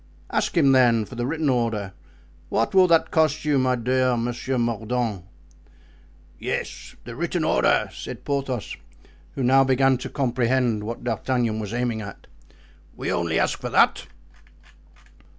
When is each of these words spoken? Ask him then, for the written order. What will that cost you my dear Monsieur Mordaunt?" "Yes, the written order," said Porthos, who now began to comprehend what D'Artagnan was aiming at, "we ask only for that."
Ask 0.31 0.57
him 0.57 0.71
then, 0.71 1.05
for 1.05 1.13
the 1.13 1.27
written 1.27 1.47
order. 1.47 1.93
What 2.49 2.73
will 2.73 2.87
that 2.87 3.11
cost 3.11 3.45
you 3.45 3.59
my 3.59 3.75
dear 3.75 4.17
Monsieur 4.17 4.57
Mordaunt?" 4.57 5.25
"Yes, 6.39 6.95
the 7.03 7.15
written 7.15 7.43
order," 7.43 7.87
said 7.93 8.25
Porthos, 8.25 8.75
who 9.35 9.43
now 9.43 9.63
began 9.63 9.99
to 9.99 10.09
comprehend 10.09 10.85
what 10.85 11.03
D'Artagnan 11.03 11.59
was 11.59 11.71
aiming 11.71 12.01
at, 12.01 12.25
"we 12.97 13.09
ask 13.11 13.13
only 13.15 13.37
for 13.47 13.69
that." 13.69 14.07